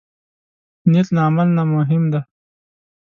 نیت 0.91 1.07
له 1.15 1.21
عمل 1.27 1.47
نه 1.57 1.63
مهم 1.73 2.03
دی. 2.13 2.21